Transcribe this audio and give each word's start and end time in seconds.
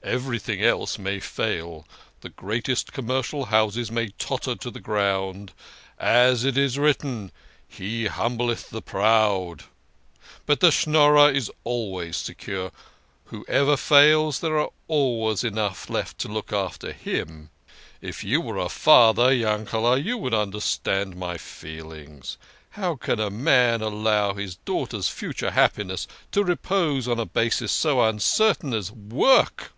"Every 0.18 0.38
thing 0.38 0.62
else 0.62 0.96
may 0.96 1.18
fail 1.18 1.84
the 2.20 2.28
greatest 2.28 2.92
commercial 2.92 3.46
houses 3.46 3.90
may 3.90 4.10
totter 4.10 4.54
to 4.54 4.70
the 4.70 4.78
ground; 4.80 5.52
as 5.98 6.44
it 6.44 6.56
is 6.56 6.78
written, 6.78 7.32
He 7.66 8.06
humbleth 8.06 8.70
the 8.70 8.80
proud.' 8.80 9.64
But 10.46 10.60
the 10.60 10.70
Schnorrer 10.70 11.32
is 11.32 11.50
always 11.64 12.16
secure. 12.16 12.70
Whoever 13.24 13.76
falls, 13.76 14.38
there 14.38 14.56
are 14.60 14.70
always 14.86 15.42
enough 15.42 15.90
left 15.90 16.16
to 16.18 16.28
look 16.28 16.52
after 16.52 16.92
him. 16.92 17.50
If 18.00 18.22
you 18.22 18.40
were 18.40 18.56
a 18.58 18.68
father, 18.68 19.30
Yankele", 19.34 19.98
you 20.02 20.16
would 20.16 20.32
understand 20.32 21.16
my 21.16 21.38
feelings. 21.38 22.38
How 22.70 22.94
can 22.94 23.18
a 23.18 23.30
man 23.30 23.82
allow 23.82 24.34
his 24.34 24.54
daughter's 24.58 25.08
future 25.08 25.50
happiness 25.50 26.06
to 26.30 26.44
repose 26.44 27.08
on 27.08 27.18
a 27.18 27.26
basis 27.26 27.72
so 27.72 28.00
uncertain 28.00 28.72
as 28.72 28.92
work? 28.92 29.72